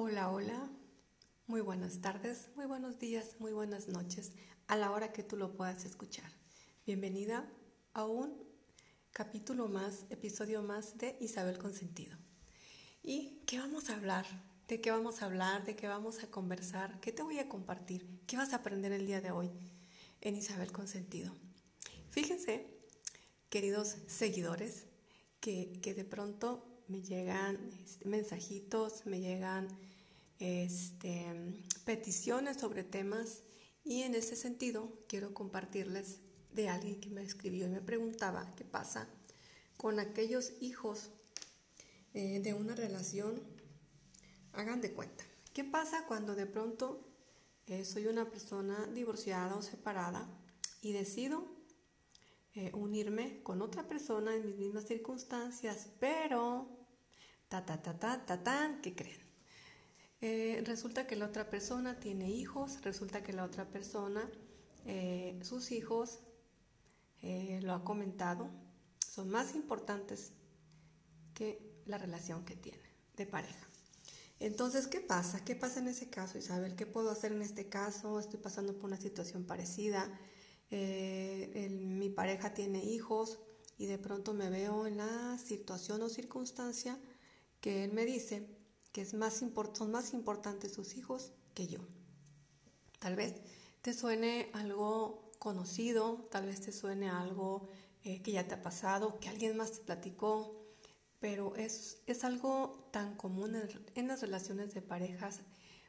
[0.00, 0.70] Hola, hola.
[1.48, 4.30] Muy buenas tardes, muy buenos días, muy buenas noches,
[4.68, 6.30] a la hora que tú lo puedas escuchar.
[6.86, 7.48] Bienvenida
[7.94, 8.32] a un
[9.10, 12.16] capítulo más, episodio más de Isabel Consentido.
[13.02, 14.24] ¿Y qué vamos a hablar?
[14.68, 15.64] ¿De qué vamos a hablar?
[15.64, 17.00] ¿De qué vamos a conversar?
[17.00, 18.20] ¿Qué te voy a compartir?
[18.28, 19.50] ¿Qué vas a aprender el día de hoy
[20.20, 21.34] en Isabel Consentido?
[22.10, 22.70] Fíjense,
[23.50, 24.84] queridos seguidores,
[25.40, 29.68] que, que de pronto me llegan este, mensajitos, me llegan
[30.38, 31.24] este,
[31.84, 33.42] peticiones sobre temas
[33.84, 36.20] y en ese sentido quiero compartirles
[36.52, 39.08] de alguien que me escribió y me preguntaba qué pasa
[39.76, 41.10] con aquellos hijos
[42.14, 43.40] eh, de una relación.
[44.52, 45.24] Hagan de cuenta.
[45.52, 47.04] ¿Qué pasa cuando de pronto
[47.66, 50.26] eh, soy una persona divorciada o separada
[50.80, 51.44] y decido
[52.54, 56.77] eh, unirme con otra persona en mis mismas circunstancias, pero
[57.48, 59.28] ta, ta, ta, ta, ta, ta, ¿qué creen?
[60.20, 64.28] Eh, resulta que la otra persona tiene hijos, resulta que la otra persona,
[64.84, 66.20] eh, sus hijos,
[67.22, 68.50] eh, lo ha comentado,
[69.08, 70.32] son más importantes
[71.34, 72.82] que la relación que tiene
[73.16, 73.66] de pareja.
[74.40, 75.44] Entonces, ¿qué pasa?
[75.44, 76.76] ¿Qué pasa en ese caso, Isabel?
[76.76, 78.20] ¿Qué puedo hacer en este caso?
[78.20, 80.08] Estoy pasando por una situación parecida.
[80.70, 83.38] mi pareja tiene hijos
[83.78, 86.98] y de pronto me veo en la situación o circunstancia
[87.60, 88.46] que él me dice
[88.92, 89.42] que es más
[89.74, 91.80] son más importantes sus hijos que yo.
[92.98, 93.34] Tal vez
[93.82, 97.68] te suene algo conocido, tal vez te suene algo
[98.02, 100.66] eh, que ya te ha pasado, que alguien más te platicó,
[101.20, 105.40] pero es, es algo tan común en, en las relaciones de parejas,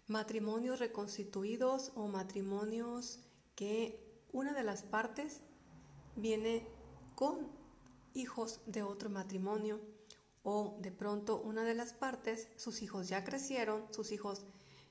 [0.07, 3.19] matrimonios reconstituidos o matrimonios
[3.55, 5.41] que una de las partes
[6.15, 6.67] viene
[7.15, 7.47] con
[8.13, 9.79] hijos de otro matrimonio
[10.43, 14.45] o de pronto una de las partes, sus hijos ya crecieron, sus hijos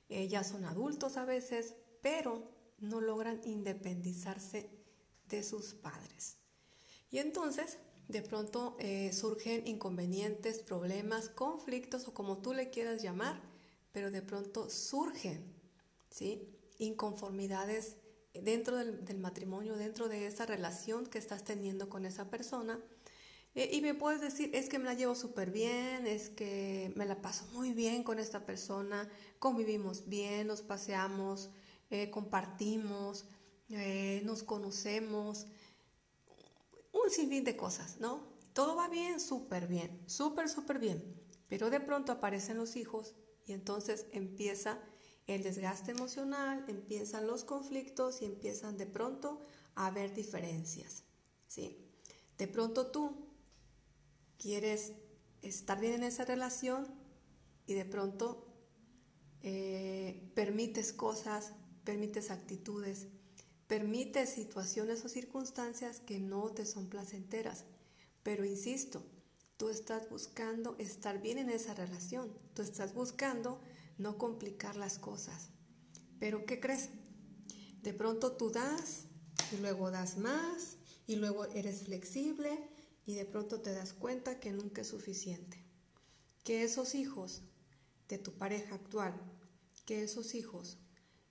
[0.09, 4.71] eh, ya son adultos a veces, pero no logran independizarse
[5.29, 6.39] de sus padres.
[7.11, 7.79] Y entonces,
[8.09, 13.43] de pronto eh, surgen inconvenientes, problemas, conflictos o como tú le quieras llamar,
[13.93, 15.55] pero de pronto surgen,
[16.11, 16.55] ¿sí?
[16.79, 17.97] Inconformidades
[18.35, 22.81] dentro del matrimonio, dentro de esa relación que estás teniendo con esa persona
[23.59, 27.05] eh, y me puedes decir, es que me la llevo súper bien, es que me
[27.05, 29.11] la paso muy bien con esta persona,
[29.41, 31.51] convivimos bien, nos paseamos,
[31.91, 33.25] eh, compartimos,
[33.71, 35.49] eh, nos conocemos,
[36.93, 38.23] un sinfín de cosas, ¿no?
[38.53, 41.03] Todo va bien, súper bien, súper, súper bien.
[41.49, 44.79] Pero de pronto aparecen los hijos y entonces empieza
[45.27, 49.41] el desgaste emocional, empiezan los conflictos y empiezan de pronto
[49.75, 51.03] a haber diferencias,
[51.49, 51.85] ¿sí?
[52.37, 53.28] De pronto tú
[54.39, 54.93] quieres
[55.43, 56.87] estar bien en esa relación
[57.67, 58.47] y de pronto
[59.43, 61.53] eh, permites cosas,
[61.85, 63.09] permites actitudes,
[63.67, 67.65] permites situaciones o circunstancias que no te son placenteras.
[68.23, 69.05] Pero insisto,
[69.57, 73.61] tú estás buscando estar bien en esa relación, tú estás buscando
[73.99, 75.51] no complicar las cosas.
[76.19, 76.89] Pero ¿qué crees?
[77.83, 79.05] De pronto tú das
[79.53, 82.59] y luego das más y luego eres flexible
[83.09, 85.65] y de pronto te das cuenta que nunca es suficiente.
[86.45, 87.41] Que esos hijos
[88.07, 89.19] de tu pareja actual,
[89.87, 90.77] que esos hijos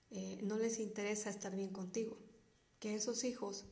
[0.10, 2.18] eh, no les interesa estar bien contigo,
[2.80, 3.66] que esos hijos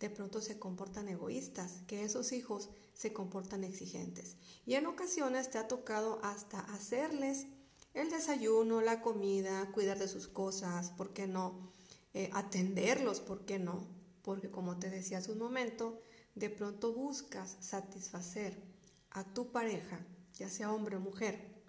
[0.00, 4.34] de pronto se comportan egoístas, que esos hijos se comportan exigentes.
[4.66, 7.46] Y en ocasiones te ha tocado hasta hacerles
[7.94, 11.70] el desayuno, la comida, cuidar de sus cosas, ¿por qué no?
[12.12, 13.86] Eh, atenderlos, ¿por qué no?
[14.22, 16.02] Porque como te decía hace un momento,
[16.34, 18.62] de pronto buscas satisfacer
[19.10, 20.04] a tu pareja,
[20.34, 21.62] ya sea hombre o mujer,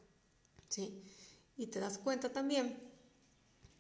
[0.70, 1.04] ¿sí?
[1.56, 2.80] Y te das cuenta también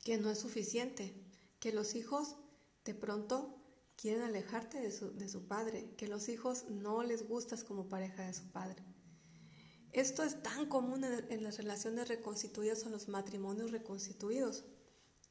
[0.03, 1.13] que no es suficiente,
[1.59, 2.35] que los hijos
[2.83, 3.57] de pronto
[3.95, 8.25] quieren alejarte de su, de su padre, que los hijos no les gustas como pareja
[8.25, 8.83] de su padre.
[9.93, 14.65] Esto es tan común en, las relaciones reconstituidas o los matrimonios reconstituidos.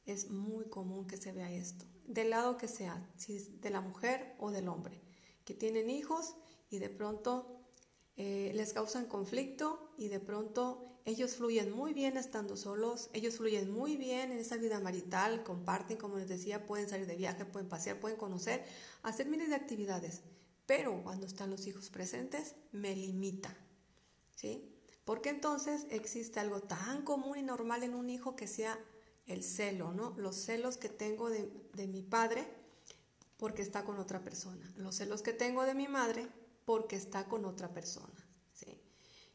[0.05, 4.51] Es muy común que se vea esto, del lado que sea, de la mujer o
[4.51, 5.12] del hombre
[5.45, 6.35] que tienen hijos
[6.69, 7.59] y de pronto
[8.15, 13.71] eh, les causan conflicto y de pronto ellos fluyen muy bien estando solos, ellos fluyen
[13.71, 17.67] muy bien en esa vida marital, comparten, como les decía, pueden salir de viaje, pueden
[17.67, 18.63] pasear, pueden conocer,
[19.01, 20.21] hacer miles de actividades,
[20.65, 23.55] pero cuando están los hijos presentes me limita,
[24.35, 24.69] ¿sí?
[25.03, 28.79] Porque entonces existe algo tan común y normal en un hijo que sea
[29.25, 30.13] el celo, ¿no?
[30.17, 32.47] Los celos que tengo de, de mi padre,
[33.37, 34.71] porque está con otra persona.
[34.77, 36.27] Los celos que tengo de mi madre
[36.65, 38.27] porque está con otra persona.
[38.53, 38.79] ¿sí?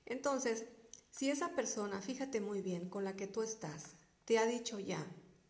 [0.06, 0.64] Entonces,
[1.10, 5.04] Si esa persona, fíjate muy bien, con la que tú estás, te ha dicho ya,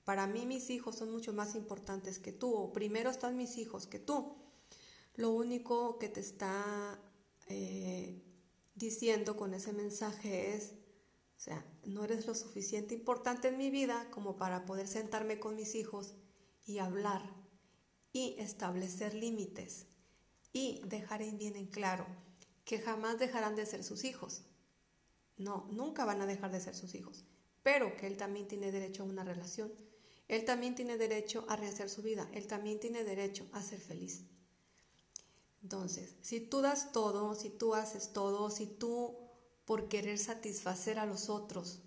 [0.05, 3.87] para mí mis hijos son mucho más importantes que tú, o primero están mis hijos
[3.87, 4.35] que tú,
[5.17, 6.99] lo único que te está
[7.49, 8.23] eh,
[8.77, 10.73] diciendo con ese mensaje es,
[11.37, 15.55] o sea, no eres lo suficiente importante en mi vida como para poder sentarme con
[15.55, 16.15] mis hijos
[16.67, 17.38] y hablar
[18.13, 19.87] y establecer límites
[20.53, 22.07] y dejar bien en claro
[22.65, 24.43] que jamás dejarán de ser sus hijos.
[25.37, 27.25] No, nunca van a dejar de ser sus hijos,
[27.63, 29.73] pero que él también tiene derecho a una relación.
[30.27, 32.29] Él también tiene derecho a rehacer su vida.
[32.35, 34.25] Él también tiene derecho a ser feliz.
[35.63, 39.17] Entonces, si tú das todo, si tú haces todo, si tú
[39.65, 41.83] por querer satisfacer a los otros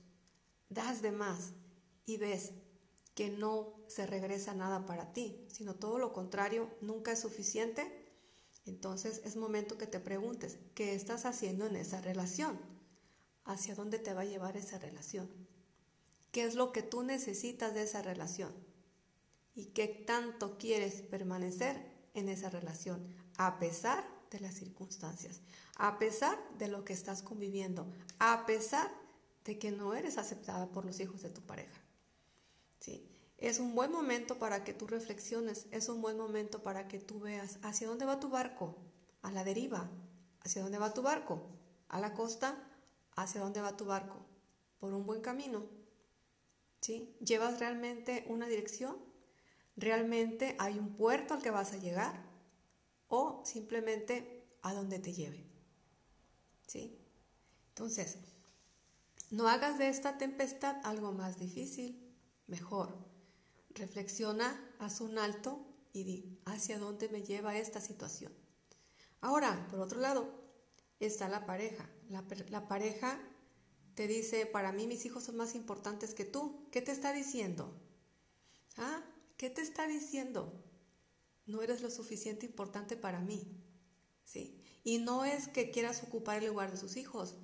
[0.69, 1.51] das de más
[2.05, 2.53] y ves
[3.21, 7.85] que no se regresa nada para ti, sino todo lo contrario, nunca es suficiente,
[8.65, 12.59] entonces es momento que te preguntes, ¿qué estás haciendo en esa relación?
[13.45, 15.29] ¿Hacia dónde te va a llevar esa relación?
[16.31, 18.51] ¿Qué es lo que tú necesitas de esa relación?
[19.53, 21.79] ¿Y qué tanto quieres permanecer
[22.15, 23.05] en esa relación
[23.37, 25.41] a pesar de las circunstancias,
[25.75, 27.85] a pesar de lo que estás conviviendo,
[28.17, 28.91] a pesar
[29.45, 31.81] de que no eres aceptada por los hijos de tu pareja?
[33.37, 37.19] Es un buen momento para que tú reflexiones, es un buen momento para que tú
[37.19, 38.77] veas hacia dónde va tu barco,
[39.23, 39.89] a la deriva,
[40.41, 41.41] hacia dónde va tu barco,
[41.89, 42.55] a la costa,
[43.15, 44.25] hacia dónde va tu barco,
[44.79, 45.63] por un buen camino.
[46.81, 47.15] ¿Sí?
[47.19, 48.97] ¿Llevas realmente una dirección?
[49.75, 52.23] ¿Realmente hay un puerto al que vas a llegar?
[53.07, 55.45] ¿O simplemente a donde te lleve?
[56.67, 56.99] ¿Sí?
[57.69, 58.17] Entonces,
[59.29, 62.00] no hagas de esta tempestad algo más difícil,
[62.51, 63.11] mejor
[63.73, 68.33] Reflexiona, haz un alto y di hacia dónde me lleva esta situación.
[69.21, 70.29] Ahora, por otro lado,
[70.99, 71.89] está la pareja.
[72.09, 73.19] La, pareja
[73.95, 76.67] te dice, para mí mis hijos son más importantes que tú.
[76.71, 77.73] ¿Qué te está diciendo?
[78.77, 79.03] ¿Ah?
[79.37, 80.51] ¿Qué te está diciendo?
[81.45, 83.57] No eres lo suficiente importante para mí.
[84.25, 84.61] ¿Sí?
[84.83, 87.35] Y no es que quieras ocupar el lugar de sus hijos.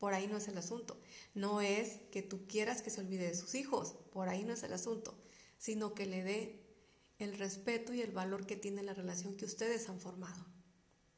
[0.00, 1.00] Por ahí no es el asunto.
[1.34, 3.94] No es que tú quieras que se olvide de sus hijos.
[4.10, 5.16] Por ahí no es el asunto
[5.60, 6.66] sino que le dé
[7.18, 10.46] el respeto y el valor que tiene la relación que ustedes han formado.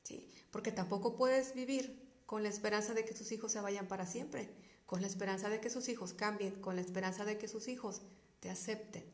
[0.03, 0.29] ¿sí?
[0.51, 4.53] Porque tampoco puedes vivir con la esperanza de que sus hijos se vayan para siempre,
[4.85, 8.03] con la esperanza de que sus hijos cambien, con la esperanza de que sus hijos
[8.41, 9.05] te acepten.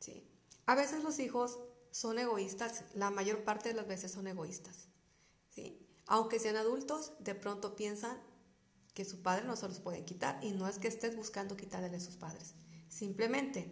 [0.00, 0.28] ¿sí?
[0.66, 1.60] A veces los hijos
[1.92, 4.88] son egoístas, la mayor parte de las veces son egoístas.
[5.50, 5.86] ¿sí?
[6.08, 8.20] Aunque sean adultos, de pronto piensan
[8.96, 11.94] que su padre no se los puede quitar y no es que estés buscando quitarle
[11.94, 12.54] a sus padres.
[12.88, 13.70] Simplemente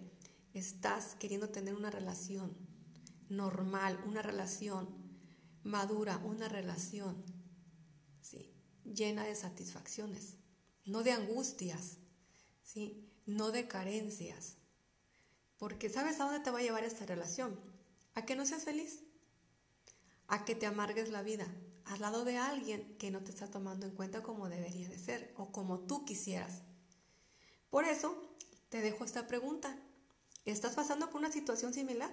[0.53, 2.55] estás queriendo tener una relación
[3.31, 4.87] normal, una relación
[5.63, 7.25] madura, una relación
[8.21, 8.53] ¿sí?
[8.85, 10.37] llena de satisfacciones,
[10.85, 11.97] no de angustias,
[12.63, 13.11] ¿sí?
[13.25, 14.59] no de carencias.
[15.57, 17.59] Porque ¿sabes a dónde te va a llevar esta relación?
[18.15, 19.01] A que no seas feliz,
[20.27, 21.47] a que te amargues la vida,
[21.87, 25.35] al lado de alguien que no te está tomando en cuenta como debería de ser
[25.37, 26.63] o como tú quisieras.
[27.71, 28.17] Por eso
[28.69, 29.77] te dejo esta pregunta.
[30.45, 32.11] ¿Estás pasando por una situación similar?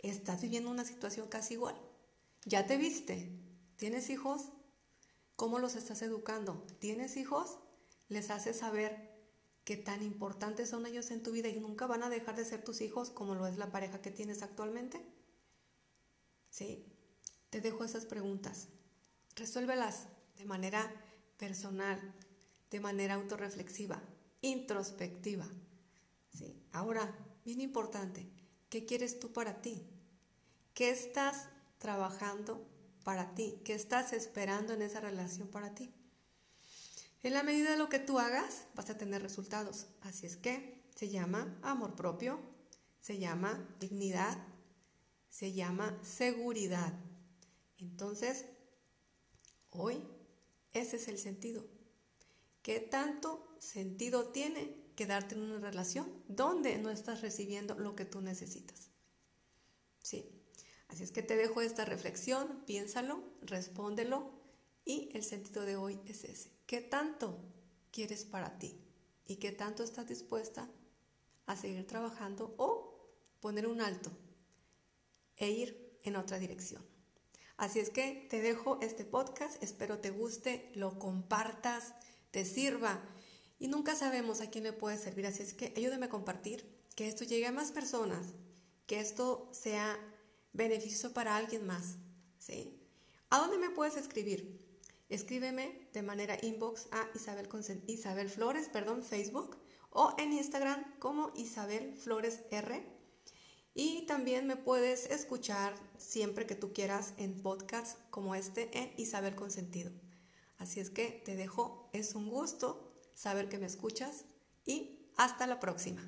[0.00, 1.76] ¿Estás viviendo una situación casi igual?
[2.44, 3.30] ¿Ya te viste?
[3.76, 4.50] ¿Tienes hijos?
[5.36, 6.66] ¿Cómo los estás educando?
[6.78, 7.58] ¿Tienes hijos?
[8.08, 9.12] ¿Les haces saber
[9.64, 12.62] qué tan importantes son ellos en tu vida y nunca van a dejar de ser
[12.62, 15.00] tus hijos como lo es la pareja que tienes actualmente?
[16.50, 16.86] Sí,
[17.50, 18.68] te dejo esas preguntas.
[19.36, 20.92] Resuélvelas de manera
[21.36, 22.00] personal,
[22.70, 24.02] de manera autorreflexiva,
[24.42, 25.48] introspectiva.
[26.36, 28.28] Sí, ahora bien importante,
[28.68, 29.86] ¿qué quieres tú para ti?
[30.72, 31.48] ¿Qué estás
[31.78, 32.66] trabajando
[33.04, 33.60] para ti?
[33.64, 35.92] ¿Qué estás esperando en esa relación para ti?
[37.22, 39.86] En la medida de lo que tú hagas, vas a tener resultados.
[40.02, 42.38] Así es que se llama amor propio,
[43.00, 44.38] se llama dignidad,
[45.30, 46.92] se llama seguridad.
[47.78, 48.44] Entonces,
[49.74, 50.02] hoy
[50.72, 51.66] ese es el sentido.
[52.62, 58.20] ¿Qué tanto sentido tiene quedarte en una relación donde no estás recibiendo lo que tú
[58.20, 58.88] necesitas.
[60.00, 60.30] ¿Sí?
[60.88, 64.30] Así es que te dejo esta reflexión, piénsalo, respóndelo
[64.84, 66.50] y el sentido de hoy es ese.
[66.66, 67.38] ¿Qué tanto
[67.90, 68.78] quieres para ti?
[69.26, 70.68] ¿Y qué tanto estás dispuesta
[71.46, 74.10] a seguir trabajando o poner un alto
[75.36, 76.84] e ir en otra dirección?
[77.56, 81.94] Así es que te dejo este podcast, espero te guste, lo compartas,
[82.30, 83.00] te sirva
[83.58, 85.26] y nunca sabemos a quién le puede servir.
[85.26, 88.26] Así es que ayúdame a compartir, que esto llegue a más personas,
[88.86, 89.98] que esto sea
[90.52, 91.96] beneficioso para alguien más.
[92.38, 92.80] ¿sí?
[93.30, 94.64] ¿A dónde me puedes escribir?
[95.08, 97.48] escríbeme de manera inbox a Isabel,
[97.86, 99.56] Isabel Flores, perdón, Facebook
[99.90, 102.84] o en Instagram como Isabel Flores R.
[103.74, 109.34] Y también me puedes escuchar siempre que tú quieras en podcasts como este en Isabel
[109.34, 109.90] Consentido.
[110.58, 114.24] Así es que te dejo, es un gusto saber que me escuchas
[114.64, 116.02] y hasta la próxima.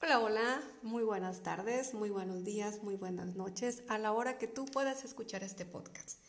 [0.00, 4.46] Hola, hola, muy buenas tardes, muy buenos días, muy buenas noches a la hora que
[4.46, 6.20] tú puedas escuchar este podcast.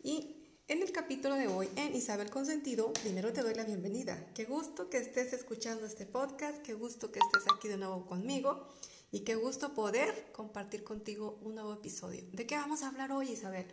[0.00, 0.39] Y
[0.70, 4.24] en el capítulo de hoy, en Isabel Consentido, primero te doy la bienvenida.
[4.36, 8.68] Qué gusto que estés escuchando este podcast, qué gusto que estés aquí de nuevo conmigo
[9.10, 12.22] y qué gusto poder compartir contigo un nuevo episodio.
[12.30, 13.66] ¿De qué vamos a hablar hoy, Isabel?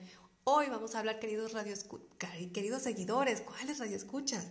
[0.43, 1.75] Hoy vamos a hablar, queridos, radio
[2.51, 4.47] queridos seguidores, ¿cuáles radioescuchas?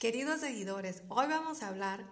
[0.00, 2.04] Queridos seguidores, hoy vamos a hablar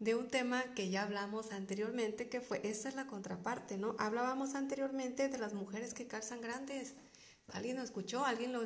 [0.00, 3.96] de un tema que ya hablamos anteriormente, que fue, esa es la contraparte, ¿no?
[3.98, 6.92] Hablábamos anteriormente de las mujeres que calzan grandes.
[7.52, 8.24] ¿Alguien lo escuchó?
[8.24, 8.64] ¿Alguien lo,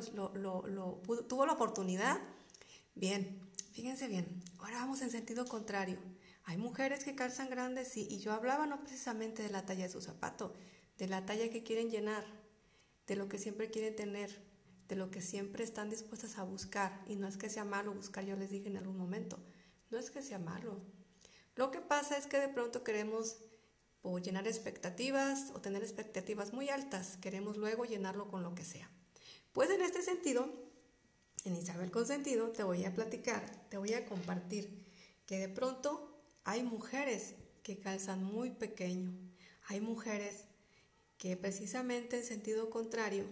[1.27, 2.19] tuvo la oportunidad?
[2.95, 3.39] Bien,
[3.71, 5.99] fíjense bien, ahora vamos en sentido contrario.
[6.45, 9.91] Hay mujeres que calzan grandes, sí, y yo hablaba no precisamente de la talla de
[9.91, 10.53] su zapato,
[10.97, 12.25] de la talla que quieren llenar,
[13.05, 14.41] de lo que siempre quieren tener,
[14.87, 17.03] de lo que siempre están dispuestas a buscar.
[17.07, 19.39] Y no es que sea malo buscar, yo les dije en algún momento,
[19.91, 20.81] no es que sea malo.
[21.55, 23.37] Lo que pasa es que de pronto queremos
[24.01, 28.89] o llenar expectativas o tener expectativas muy altas, queremos luego llenarlo con lo que sea.
[29.53, 30.47] Pues en este sentido,
[31.45, 34.85] en Isabel Consentido, te voy a platicar, te voy a compartir
[35.25, 39.13] que de pronto hay mujeres que calzan muy pequeño,
[39.67, 40.45] hay mujeres
[41.17, 43.25] que precisamente en sentido contrario,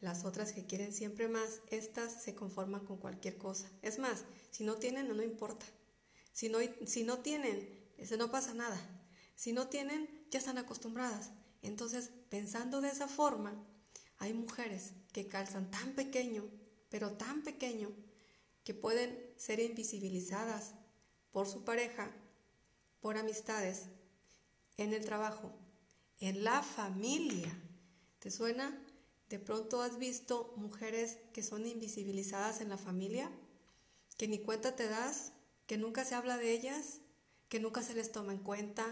[0.00, 3.70] las otras que quieren siempre más, estas se conforman con cualquier cosa.
[3.80, 5.66] Es más, si no tienen, no, no importa.
[6.32, 8.78] Si no, si no tienen, ese no pasa nada.
[9.34, 11.30] Si no tienen, ya están acostumbradas.
[11.62, 13.54] Entonces, pensando de esa forma,
[14.18, 16.44] hay mujeres que calzan tan pequeño,
[16.88, 17.90] pero tan pequeño,
[18.64, 20.74] que pueden ser invisibilizadas
[21.32, 22.10] por su pareja,
[23.00, 23.86] por amistades,
[24.76, 25.52] en el trabajo,
[26.20, 27.54] en la familia.
[28.18, 28.78] ¿Te suena?
[29.28, 33.30] ¿De pronto has visto mujeres que son invisibilizadas en la familia?
[34.16, 35.32] ¿Que ni cuenta te das?
[35.66, 37.00] ¿Que nunca se habla de ellas?
[37.48, 38.86] ¿Que nunca se les toma en cuenta?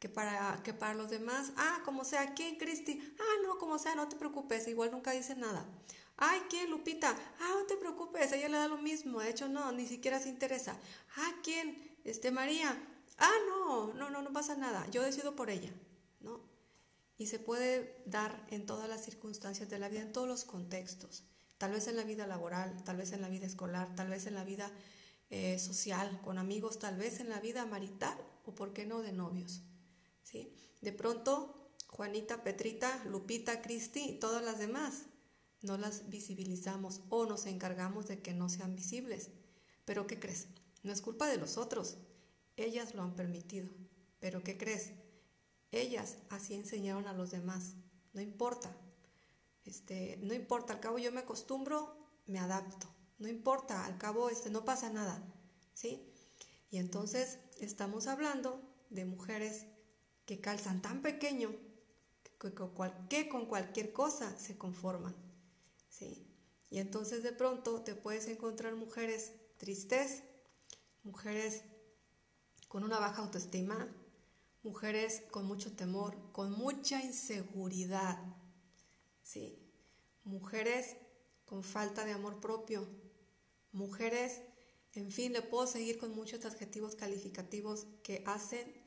[0.00, 3.14] Que para, que para los demás, ah, como sea, ¿quién, Cristi?
[3.20, 5.64] Ah, no, como sea, no te preocupes, igual nunca dice nada.
[6.16, 7.14] Ay, ¿quién, Lupita?
[7.38, 10.28] Ah, no te preocupes, ella le da lo mismo, de hecho no, ni siquiera se
[10.28, 10.76] interesa.
[11.16, 11.96] Ah, ¿quién?
[12.04, 12.76] Este, María.
[13.18, 15.70] Ah, no, no, no, no pasa nada, yo decido por ella.
[16.20, 16.40] ¿no?
[17.18, 21.24] Y se puede dar en todas las circunstancias de la vida, en todos los contextos,
[21.58, 24.34] tal vez en la vida laboral, tal vez en la vida escolar, tal vez en
[24.34, 24.70] la vida
[25.28, 28.16] eh, social, con amigos, tal vez en la vida marital
[28.46, 29.62] o, por qué no, de novios.
[30.30, 30.54] ¿Sí?
[30.80, 35.04] De pronto, Juanita, Petrita, Lupita, Cristi y todas las demás
[35.62, 39.30] no las visibilizamos o nos encargamos de que no sean visibles.
[39.84, 40.46] Pero ¿qué crees?
[40.82, 41.98] No es culpa de los otros.
[42.56, 43.68] Ellas lo han permitido.
[44.20, 44.92] Pero ¿qué crees?
[45.70, 47.74] Ellas así enseñaron a los demás.
[48.12, 48.74] No importa.
[49.64, 51.94] Este, no importa, al cabo yo me acostumbro,
[52.26, 52.88] me adapto.
[53.18, 55.22] No importa, al cabo este, no pasa nada.
[55.74, 56.10] ¿Sí?
[56.70, 59.66] Y entonces estamos hablando de mujeres
[60.30, 61.50] que calzan tan pequeño
[62.38, 62.54] que,
[63.28, 65.16] con cualquier cosa se conforman.
[65.88, 66.24] ¿Sí?
[66.70, 70.22] Y entonces de pronto te puedes encontrar mujeres tristes,
[71.02, 71.64] mujeres
[72.68, 73.92] con una baja autoestima,
[74.62, 78.16] mujeres con mucho temor, con mucha inseguridad,
[79.24, 79.68] ¿sí?
[80.22, 80.96] Mujeres
[81.44, 82.86] con falta de amor propio,
[83.72, 84.42] mujeres,
[84.92, 88.80] en fin, le puedo seguir con muchos adjetivos calificativos que hacen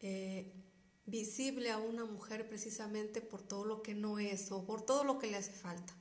[0.00, 0.64] eh,
[1.10, 5.18] visible a una mujer precisamente por todo lo que no es o por todo lo
[5.18, 5.94] que le hace falta.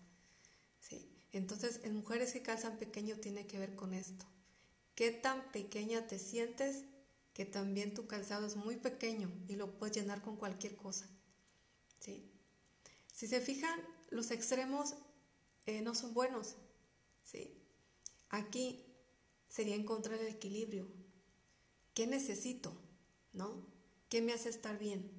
[0.80, 1.10] ¿sí?
[1.32, 4.26] Entonces, en mujeres que calzan pequeño tiene que ver con esto.
[4.96, 6.84] ¿Qué tan pequeña te sientes
[7.38, 11.08] que también tu calzado es muy pequeño y lo puedes llenar con cualquier cosa.
[12.00, 12.32] ¿sí?
[13.14, 14.96] Si se fijan, los extremos
[15.68, 16.56] eh, no son buenos.
[17.24, 17.62] ¿sí?
[18.30, 18.84] Aquí
[19.50, 20.88] sería encontrar el equilibrio.
[21.94, 22.76] ¿Qué necesito?
[23.34, 23.77] ¿No?
[24.10, 25.12] ¿Qué me hace estar bien?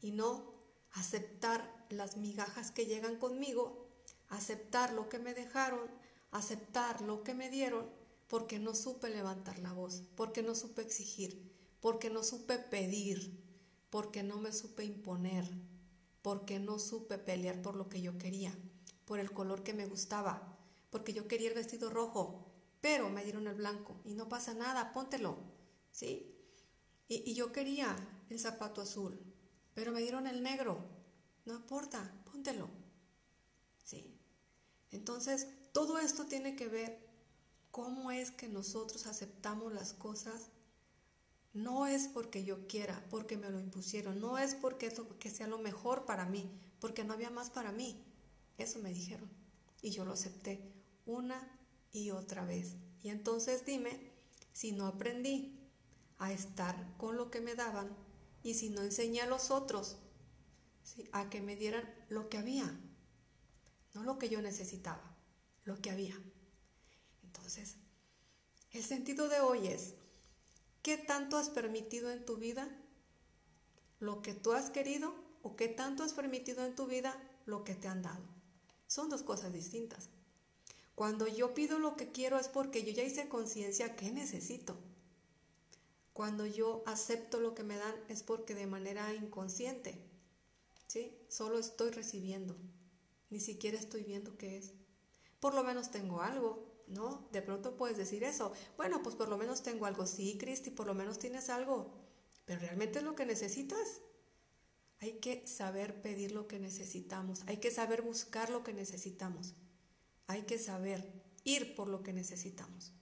[0.00, 0.54] Y no
[0.92, 3.88] aceptar las migajas que llegan conmigo,
[4.28, 5.90] aceptar lo que me dejaron,
[6.30, 7.88] aceptar lo que me dieron
[8.28, 13.42] porque no supe levantar la voz, porque no supe exigir, porque no supe pedir,
[13.90, 15.48] porque no me supe imponer,
[16.22, 18.56] porque no supe pelear por lo que yo quería,
[19.04, 20.56] por el color que me gustaba,
[20.90, 22.46] porque yo quería el vestido rojo,
[22.80, 25.36] pero me dieron el blanco y no pasa nada, póntelo,
[25.90, 26.33] ¿sí?
[27.08, 27.96] Y, yo quería
[28.30, 29.18] el zapato azul,
[29.74, 30.84] pero me dieron el negro,
[31.44, 32.68] no importa, pregúntelo.
[33.84, 34.18] ¿Sí?
[34.90, 36.98] Entonces, todo esto tiene que ver
[37.70, 40.50] cómo es que nosotros aceptamos las cosas.
[41.52, 45.46] No es porque yo quiera, porque me lo impusieron, no es porque es que sea
[45.46, 48.02] lo mejor para mí, porque no había más para mí.
[48.58, 49.28] Eso me dijeron
[49.84, 50.72] y yo lo acepté
[51.04, 51.46] una
[51.92, 52.76] y otra vez.
[53.02, 54.12] Y entonces dime
[54.52, 55.63] si no aprendí
[56.18, 57.94] a estar con lo que me daban
[58.42, 59.96] y si no enseñé a los otros
[61.12, 62.78] a que me dieran lo que había,
[63.94, 65.16] no lo que yo necesitaba,
[65.64, 66.20] lo que había.
[67.22, 67.76] Entonces,
[68.72, 69.94] el sentido de hoy es,
[70.82, 72.68] ¿qué tanto has permitido en tu vida
[74.00, 77.74] lo que tú has querido o qué tanto has permitido en tu vida lo que
[77.74, 78.24] te han dado?
[78.86, 80.08] Son dos cosas distintas.
[80.94, 84.76] Cuando yo pido lo que quiero es porque yo ya hice conciencia que necesito.
[86.14, 90.00] Cuando yo acepto lo que me dan es porque de manera inconsciente,
[90.86, 91.18] ¿sí?
[91.28, 92.56] Solo estoy recibiendo,
[93.30, 94.72] ni siquiera estoy viendo qué es.
[95.40, 97.28] Por lo menos tengo algo, ¿no?
[97.32, 98.52] De pronto puedes decir eso.
[98.76, 100.06] Bueno, pues por lo menos tengo algo.
[100.06, 101.92] Sí, Cristi, por lo menos tienes algo.
[102.44, 104.00] Pero realmente es lo que necesitas.
[105.00, 107.42] Hay que saber pedir lo que necesitamos.
[107.46, 109.54] Hay que saber buscar lo que necesitamos.
[110.28, 111.10] Hay que saber
[111.42, 112.92] ir por lo que necesitamos.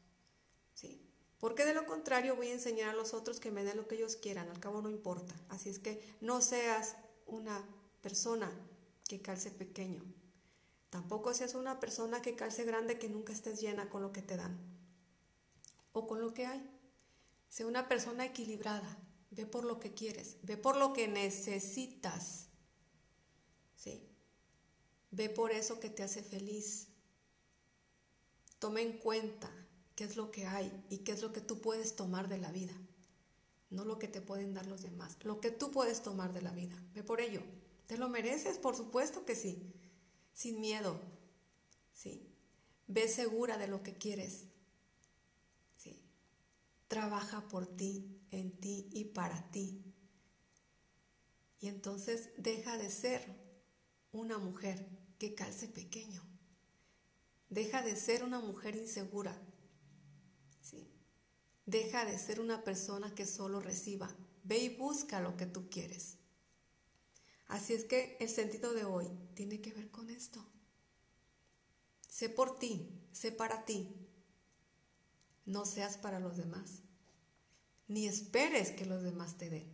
[0.72, 1.11] ¿Sí?
[1.42, 3.96] Porque de lo contrario voy a enseñar a los otros que me den lo que
[3.96, 5.34] ellos quieran, al cabo no importa.
[5.48, 6.94] Así es que no seas
[7.26, 7.66] una
[8.00, 8.48] persona
[9.08, 10.04] que calce pequeño.
[10.88, 14.36] Tampoco seas una persona que calce grande que nunca estés llena con lo que te
[14.36, 14.56] dan
[15.92, 16.64] o con lo que hay.
[17.48, 18.96] Sé una persona equilibrada.
[19.32, 22.46] Ve por lo que quieres, ve por lo que necesitas.
[23.74, 24.08] ¿Sí?
[25.10, 26.86] Ve por eso que te hace feliz.
[28.60, 29.50] Toma en cuenta
[29.94, 32.50] qué es lo que hay y qué es lo que tú puedes tomar de la
[32.52, 32.74] vida.
[33.70, 36.52] No lo que te pueden dar los demás, lo que tú puedes tomar de la
[36.52, 36.76] vida.
[36.94, 37.42] Ve por ello.
[37.86, 38.58] ¿Te lo mereces?
[38.58, 39.72] Por supuesto que sí.
[40.32, 41.00] Sin miedo.
[41.92, 42.28] Sí.
[42.86, 44.44] Ve segura de lo que quieres.
[45.76, 46.02] Sí.
[46.88, 49.82] Trabaja por ti, en ti y para ti.
[51.60, 53.24] Y entonces deja de ser
[54.10, 54.86] una mujer
[55.18, 56.22] que calce pequeño.
[57.48, 59.40] Deja de ser una mujer insegura
[61.66, 64.10] Deja de ser una persona que solo reciba.
[64.44, 66.16] Ve y busca lo que tú quieres.
[67.46, 70.44] Así es que el sentido de hoy tiene que ver con esto.
[72.08, 73.94] Sé por ti, sé para ti.
[75.44, 76.80] No seas para los demás.
[77.88, 79.70] Ni esperes que los demás te den.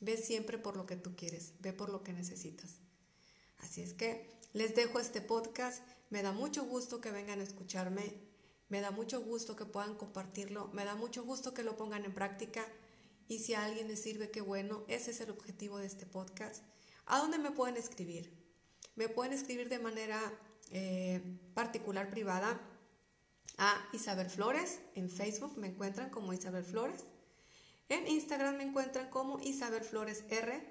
[0.00, 2.78] Ve siempre por lo que tú quieres, ve por lo que necesitas.
[3.58, 5.82] Así es que les dejo este podcast.
[6.10, 8.31] Me da mucho gusto que vengan a escucharme
[8.72, 12.14] me da mucho gusto que puedan compartirlo, me da mucho gusto que lo pongan en
[12.14, 12.66] práctica
[13.28, 16.64] y si a alguien le sirve, qué bueno, ese es el objetivo de este podcast.
[17.04, 18.32] ¿A dónde me pueden escribir?
[18.96, 20.18] Me pueden escribir de manera
[20.70, 21.20] eh,
[21.52, 22.58] particular, privada,
[23.58, 24.80] a Isabel Flores.
[24.94, 27.04] En Facebook me encuentran como Isabel Flores.
[27.90, 30.66] En Instagram me encuentran como Isabel Flores R.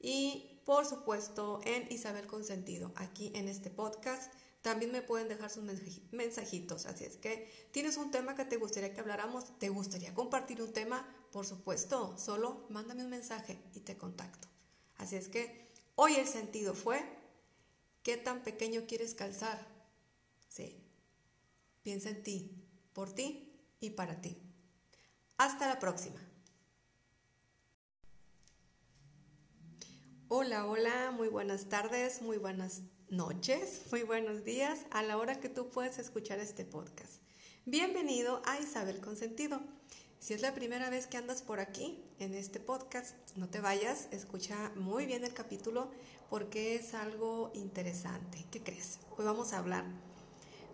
[0.00, 4.32] Y por supuesto en Isabel Consentido, aquí en este podcast.
[4.68, 5.64] También me pueden dejar sus
[6.12, 6.84] mensajitos.
[6.84, 9.58] Así es que, ¿tienes un tema que te gustaría que habláramos?
[9.58, 11.08] ¿Te gustaría compartir un tema?
[11.32, 14.46] Por supuesto, solo mándame un mensaje y te contacto.
[14.98, 17.02] Así es que, hoy el sentido fue,
[18.02, 19.58] ¿qué tan pequeño quieres calzar?
[20.50, 20.76] Sí.
[21.82, 24.36] Piensa en ti, por ti y para ti.
[25.38, 26.20] Hasta la próxima.
[30.28, 35.48] Hola, hola, muy buenas tardes, muy buenas noches, muy buenos días a la hora que
[35.48, 37.22] tú puedes escuchar este podcast.
[37.64, 39.62] Bienvenido a Isabel Consentido.
[40.18, 44.08] Si es la primera vez que andas por aquí en este podcast, no te vayas,
[44.10, 45.90] escucha muy bien el capítulo
[46.28, 48.44] porque es algo interesante.
[48.50, 48.98] ¿Qué crees?
[49.16, 49.84] Hoy vamos a hablar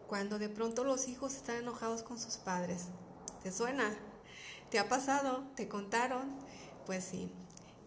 [0.09, 2.87] cuando de pronto los hijos están enojados con sus padres.
[3.45, 3.97] ¿Te suena?
[4.71, 5.45] ¿Te ha pasado?
[5.55, 6.37] ¿Te contaron?
[6.85, 7.31] Pues sí.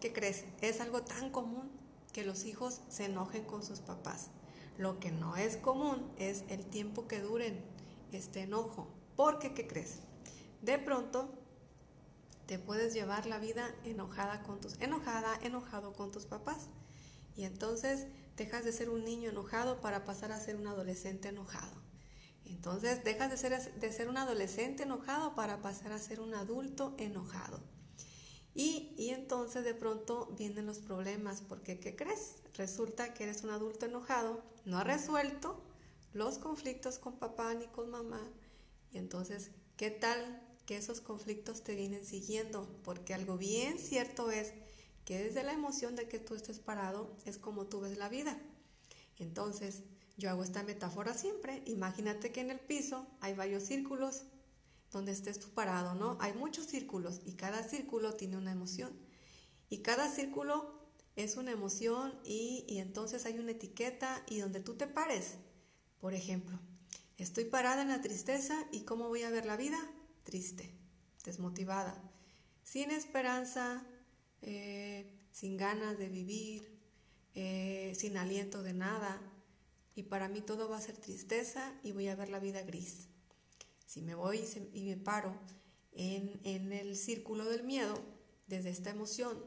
[0.00, 0.44] ¿Qué crees?
[0.62, 1.77] Es algo tan común
[2.18, 4.30] que los hijos se enojen con sus papás.
[4.76, 7.64] Lo que no es común es el tiempo que duren
[8.10, 8.88] este enojo.
[9.14, 10.00] Porque, ¿qué crees?
[10.60, 11.32] De pronto
[12.46, 16.70] te puedes llevar la vida enojada con tus enojada, enojado con tus papás.
[17.36, 21.80] Y entonces dejas de ser un niño enojado para pasar a ser un adolescente enojado.
[22.46, 26.96] Entonces dejas de ser, de ser un adolescente enojado para pasar a ser un adulto
[26.98, 27.60] enojado.
[28.58, 32.42] Y, entonces de pronto vienen los problemas, porque ¿qué crees?
[32.56, 35.62] Resulta que eres un adulto enojado, no ha resuelto
[36.12, 38.20] los conflictos con papá ni con mamá.
[38.90, 42.68] Y entonces, ¿qué tal que esos conflictos te vienen siguiendo?
[42.82, 44.52] Porque algo bien cierto es
[45.04, 48.36] que desde la emoción de que tú estés parado es como tú ves la vida.
[49.20, 49.84] Entonces,
[50.16, 51.62] yo hago esta metáfora siempre.
[51.66, 54.24] Imagínate que en el piso hay varios círculos
[54.90, 56.16] donde estés tú parado, ¿no?
[56.20, 58.92] Hay muchos círculos y cada círculo tiene una emoción.
[59.68, 60.78] Y cada círculo
[61.16, 65.34] es una emoción y, entonces hay una etiqueta y donde tú te pares.
[66.00, 66.58] Por ejemplo,
[67.16, 69.78] estoy parada en la tristeza y ¿cómo voy a ver la vida?
[70.22, 70.72] Triste,
[71.24, 72.00] desmotivada,
[72.62, 73.84] sin esperanza,
[74.42, 76.78] eh, sin ganas de vivir,
[77.34, 79.20] eh, sin aliento de nada.
[79.96, 83.07] Y para mí todo va a ser tristeza y voy a ver la vida gris.
[83.88, 85.34] Si me voy y me paro
[85.92, 87.98] en, en el círculo del miedo,
[88.46, 89.42] desde esta emoción,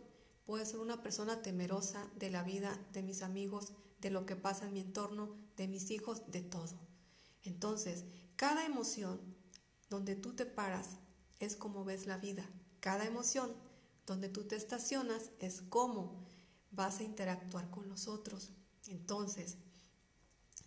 [0.47, 4.65] puedo ser una persona temerosa de la vida, de mis amigos, de lo que pasa
[4.65, 6.79] en mi entorno, de mis hijos, de todo.
[7.43, 9.21] Entonces, cada emoción
[9.91, 10.97] donde tú te paras
[11.39, 12.49] es como ves la vida.
[12.79, 13.53] Cada emoción
[14.07, 16.25] donde tú te estacionas es cómo
[16.71, 18.49] vas a interactuar con los otros.
[18.87, 19.57] Entonces,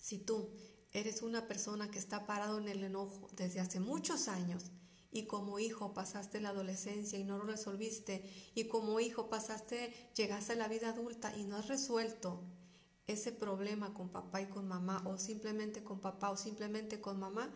[0.00, 0.52] si tú
[0.94, 4.70] eres una persona que está parado en el enojo desde hace muchos años
[5.11, 10.54] y como hijo pasaste la adolescencia y no lo resolviste y como hijo pasaste, llegaste
[10.54, 12.40] a la vida adulta y no has resuelto
[13.09, 17.52] ese problema con papá y con mamá o simplemente con papá o simplemente con mamá,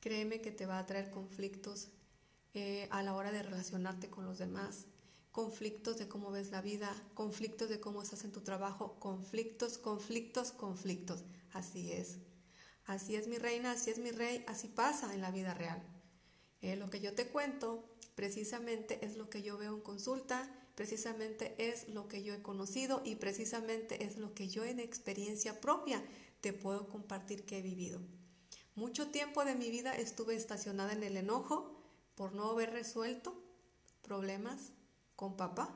[0.00, 1.88] créeme que te va a traer conflictos
[2.54, 4.86] eh, a la hora de relacionarte con los demás,
[5.30, 10.52] conflictos de cómo ves la vida, conflictos de cómo estás en tu trabajo, conflictos, conflictos,
[10.52, 11.24] conflictos.
[11.52, 12.18] Así es.
[12.86, 15.82] Así es mi reina, así es mi rey, así pasa en la vida real.
[16.60, 21.54] Eh, lo que yo te cuento precisamente es lo que yo veo en consulta, precisamente
[21.58, 26.02] es lo que yo he conocido y precisamente es lo que yo en experiencia propia
[26.40, 28.00] te puedo compartir que he vivido.
[28.74, 31.82] Mucho tiempo de mi vida estuve estacionada en el enojo
[32.14, 33.34] por no haber resuelto
[34.02, 34.72] problemas
[35.14, 35.74] con papá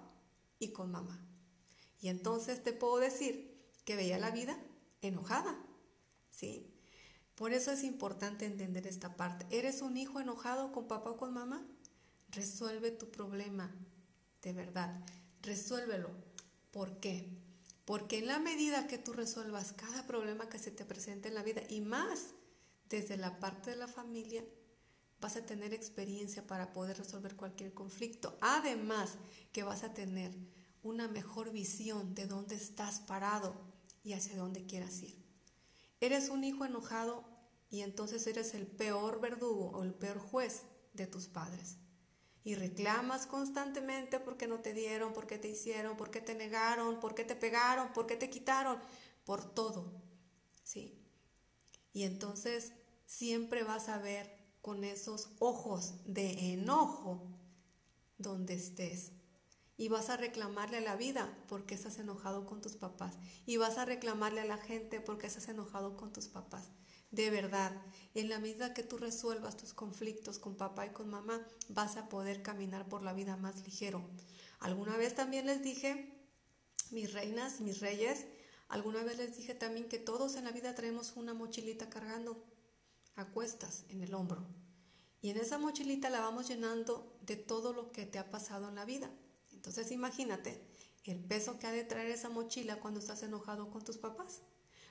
[0.58, 1.22] y con mamá.
[2.00, 4.58] Y entonces te puedo decir que veía la vida
[5.02, 5.58] enojada,
[6.30, 6.75] ¿sí?
[7.36, 9.46] Por eso es importante entender esta parte.
[9.50, 11.66] ¿Eres un hijo enojado con papá o con mamá?
[12.30, 13.70] Resuelve tu problema,
[14.42, 15.04] de verdad.
[15.42, 16.10] Resuélvelo.
[16.70, 17.28] ¿Por qué?
[17.84, 21.42] Porque en la medida que tú resuelvas cada problema que se te presente en la
[21.42, 22.28] vida y más
[22.88, 24.42] desde la parte de la familia,
[25.20, 28.38] vas a tener experiencia para poder resolver cualquier conflicto.
[28.40, 29.18] Además
[29.52, 30.34] que vas a tener
[30.82, 33.54] una mejor visión de dónde estás parado
[34.02, 35.25] y hacia dónde quieras ir.
[36.00, 37.24] Eres un hijo enojado
[37.70, 41.76] y entonces eres el peor verdugo o el peor juez de tus padres.
[42.44, 47.34] Y reclamas constantemente porque no te dieron, porque te hicieron, porque te negaron, porque te
[47.34, 48.78] pegaron, porque te quitaron,
[49.24, 49.92] por todo.
[50.62, 51.02] ¿Sí?
[51.92, 52.72] Y entonces
[53.04, 54.30] siempre vas a ver
[54.62, 57.22] con esos ojos de enojo
[58.18, 59.12] donde estés.
[59.76, 63.14] Y vas a reclamarle a la vida porque estás enojado con tus papás.
[63.44, 66.70] Y vas a reclamarle a la gente porque estás enojado con tus papás.
[67.10, 67.72] De verdad,
[68.14, 72.08] en la medida que tú resuelvas tus conflictos con papá y con mamá, vas a
[72.08, 74.08] poder caminar por la vida más ligero.
[74.58, 76.12] Alguna vez también les dije,
[76.90, 78.26] mis reinas, mis reyes,
[78.68, 82.44] alguna vez les dije también que todos en la vida traemos una mochilita cargando
[83.14, 84.46] a cuestas en el hombro.
[85.20, 88.74] Y en esa mochilita la vamos llenando de todo lo que te ha pasado en
[88.74, 89.10] la vida.
[89.66, 90.62] Entonces imagínate
[91.04, 94.42] el peso que ha de traer esa mochila cuando estás enojado con tus papás.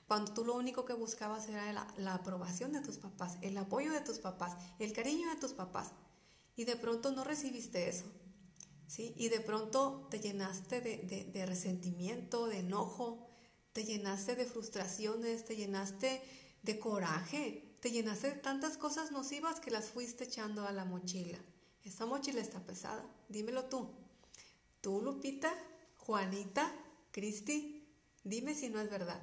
[0.05, 4.01] Cuando tú lo único que buscabas era la, aprobación de tus papás, el apoyo de
[4.01, 5.91] tus papás, el cariño de tus papás.
[6.55, 8.05] Y de pronto no recibiste eso.
[8.87, 9.13] ¿sí?
[9.17, 13.29] Y de pronto te llenaste de, de resentimiento, de enojo,
[13.71, 16.21] te llenaste de frustraciones, te llenaste
[16.63, 21.39] de coraje, te llenaste de tantas cosas nocivas que las fuiste echando a la mochila.
[21.83, 24.04] Esta mochila está pesada, dímelo tú.
[24.85, 25.51] Tú, Lupita,
[25.97, 26.71] Juanita,
[27.09, 27.89] Cristi,
[28.23, 29.19] dime si no es verdad.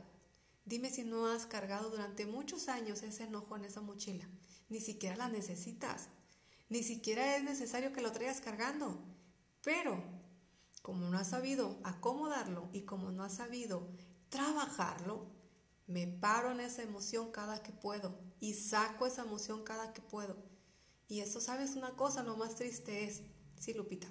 [0.65, 4.29] Dime si no has cargado durante muchos años ese enojo en esa mochila.
[4.69, 6.09] Ni siquiera la necesitas.
[6.69, 9.05] Ni siquiera es necesario que lo traigas cargando.
[9.63, 10.03] Pero,
[10.83, 13.89] como no has sabido acomodarlo y como no has sabido
[14.31, 15.31] trabajarlo,
[15.87, 20.43] me paro en esa emoción cada que puedo y saco esa emoción cada que puedo.
[21.07, 22.25] Y eso, ¿sabes una cosa?
[22.25, 23.23] Lo más triste es,
[23.61, 24.09] sí, Lupita,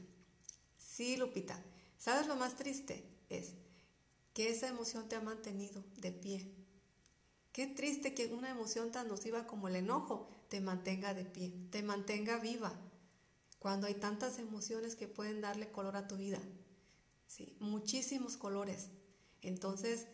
[1.01, 1.59] Sí, Lupita.
[1.97, 3.03] ¿Sabes lo más triste?
[3.27, 3.55] Es
[4.35, 6.53] que esa emoción te ha mantenido de pie.
[7.51, 11.81] Qué triste que una emoción tan nociva como el enojo te mantenga de pie, te
[11.81, 12.79] mantenga viva,
[13.57, 16.39] cuando hay tantas emociones que pueden darle color a tu vida.
[17.25, 18.89] Sí, muchísimos colores.
[19.41, 20.05] Entonces,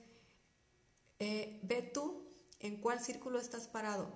[1.19, 2.29] eh, ve tú
[2.61, 4.07] en cuál círculo estás parado,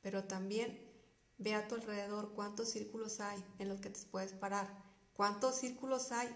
[0.00, 0.90] pero también
[1.36, 4.87] ve a tu alrededor cuántos círculos hay en los que te puedes parar
[5.18, 6.28] ¿Cuántos círculos hay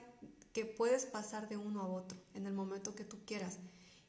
[0.53, 3.61] que puedes pasar de uno a otro en el momento que tú quieras?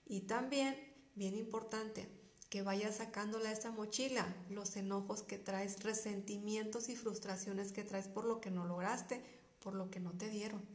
[0.08, 0.76] Y también
[1.14, 2.10] bien importante,
[2.50, 8.08] que vayas sacándole a esta mochila los enojos que traes, resentimientos y frustraciones que traes
[8.08, 9.24] por lo que no lograste,
[9.62, 10.66] por lo que no te dieron.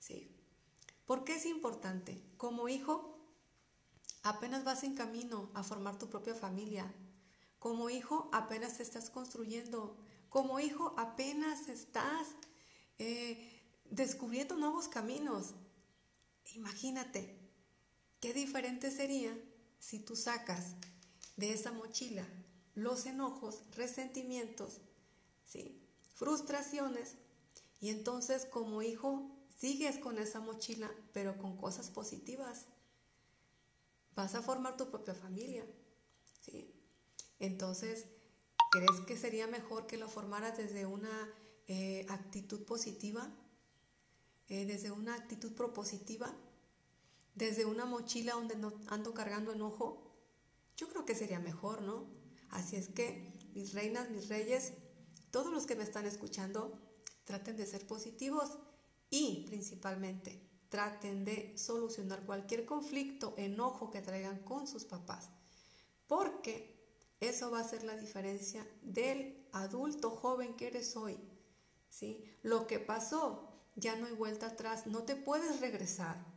[0.00, 0.36] ¿Sí?
[1.06, 2.20] ¿Por qué es importante?
[2.36, 3.16] Como hijo,
[4.24, 6.92] apenas vas en camino a formar tu propia familia.
[7.60, 9.96] Como hijo, apenas te estás construyendo.
[10.28, 12.26] Como hijo, apenas estás
[12.98, 15.54] eh, descubriendo nuevos caminos.
[16.54, 17.36] Imagínate,
[18.20, 19.36] qué diferente sería
[19.78, 20.74] si tú sacas
[21.36, 22.26] de esa mochila
[22.74, 24.80] los enojos, resentimientos,
[25.46, 25.80] ¿sí?
[26.14, 27.14] frustraciones,
[27.80, 32.66] y entonces como hijo sigues con esa mochila, pero con cosas positivas.
[34.14, 35.64] Vas a formar tu propia familia.
[36.40, 36.72] ¿sí?
[37.38, 38.06] Entonces,
[38.70, 41.32] ¿crees que sería mejor que lo formaras desde una
[41.68, 43.30] eh, actitud positiva?
[44.48, 46.34] Eh, desde una actitud propositiva?
[47.34, 50.12] desde una mochila donde no ando cargando enojo,
[50.76, 52.06] yo creo que sería mejor, ¿no?
[52.50, 54.72] Así es que, mis reinas, mis reyes,
[55.30, 56.80] todos los que me están escuchando,
[57.24, 58.58] traten de ser positivos
[59.10, 65.30] y principalmente traten de solucionar cualquier conflicto, enojo que traigan con sus papás,
[66.06, 66.74] porque
[67.20, 71.16] eso va a ser la diferencia del adulto joven que eres hoy.
[71.94, 72.24] ¿Sí?
[72.42, 76.34] Lo que pasó, ya no hay vuelta atrás, no te puedes regresar.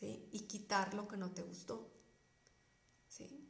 [0.00, 1.88] Y quitar lo que no te gustó,
[3.08, 3.48] ¿sí?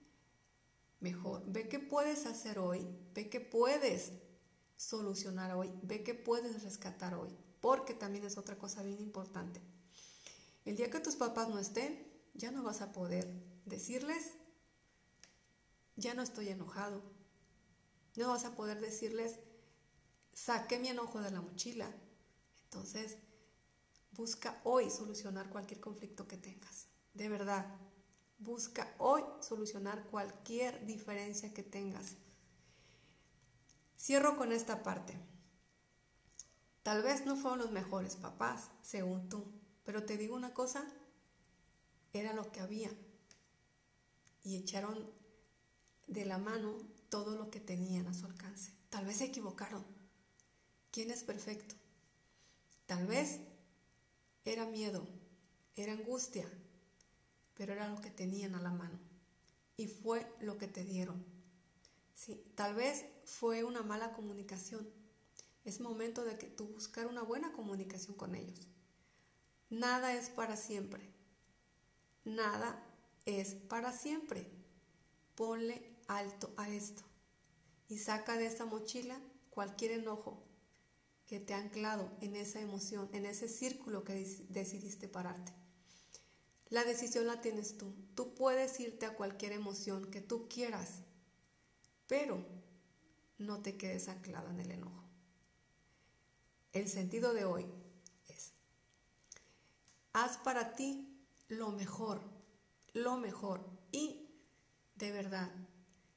[1.01, 4.13] Mejor, ve qué puedes hacer hoy, ve qué puedes
[4.77, 9.63] solucionar hoy, ve qué puedes rescatar hoy, porque también es otra cosa bien importante.
[10.67, 13.27] El día que tus papás no estén, ya no vas a poder
[13.65, 14.33] decirles,
[15.97, 17.03] ya no estoy enojado.
[18.17, 19.41] No vas a poder decirles,
[20.35, 21.91] saqué mi enojo de la mochila.
[22.65, 23.17] Entonces,
[24.17, 26.87] Busca hoy solucionar cualquier conflicto que tengas.
[27.15, 27.67] De verdad.
[28.39, 32.17] Busca hoy solucionar cualquier diferencia que tengas.
[33.99, 35.19] Cierro con esta parte.
[36.83, 39.45] Tal vez no fueron los mejores papás, según tú,
[39.85, 40.85] pero te digo una cosa,
[42.13, 42.91] era lo que había.
[44.45, 45.11] Y echaron
[46.07, 46.77] de la mano
[47.09, 48.73] todo lo que tenían a su alcance.
[48.91, 49.85] Tal vez se equivocaron.
[50.95, 51.75] ¿Quién es perfecto?
[52.87, 53.41] Tal vez
[54.45, 55.05] era miedo,
[55.75, 56.49] era angustia,
[57.55, 59.01] pero era lo que tenían a la mano
[59.77, 61.25] y fue lo que te dieron.
[62.15, 64.89] Sí, tal vez fue una mala comunicación.
[65.65, 68.69] Es momento de que tú buscar una buena comunicación con ellos.
[69.71, 71.13] Nada es para siempre.
[72.25, 72.87] Nada
[73.27, 74.49] es para siempre.
[75.35, 77.03] Ponle alto a esto
[77.89, 80.44] y saca de esa mochila cualquier enojo,
[81.27, 84.15] que te ha anclado en esa emoción, en ese círculo que
[84.49, 85.53] decidiste pararte.
[86.69, 87.95] La decisión la tienes tú.
[88.15, 91.03] Tú puedes irte a cualquier emoción que tú quieras,
[92.07, 92.45] pero
[93.39, 95.05] no te quedes anclado en el enojo.
[96.73, 97.67] El sentido de hoy
[98.29, 98.53] es,
[100.13, 102.21] haz para ti lo mejor,
[102.93, 104.25] lo mejor y
[104.97, 105.51] de verdad,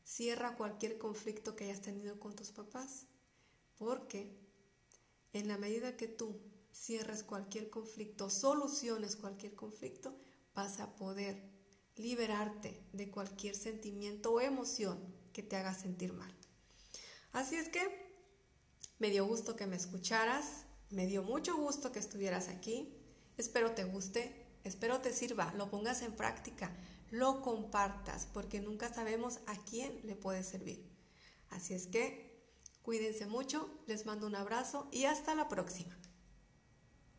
[0.03, 3.05] cierra cualquier conflicto que hayas tenido con tus papás,
[3.77, 4.46] porque
[5.33, 6.39] en la medida que tú
[6.71, 10.15] cierres cualquier conflicto, soluciones cualquier conflicto,
[10.53, 11.41] vas a poder
[11.95, 14.99] liberarte de cualquier sentimiento o emoción
[15.33, 16.33] que te haga sentir mal.
[17.31, 18.07] Así es que
[18.99, 22.95] me dio gusto que me escucharas, me dio mucho gusto que estuvieras aquí,
[23.37, 26.75] espero te guste, espero te sirva, lo pongas en práctica,
[27.11, 30.89] lo compartas, porque nunca sabemos a quién le puede servir.
[31.49, 32.26] Así es que
[32.87, 35.93] Cuídense mucho, les mando un abrazo y hasta la próxima.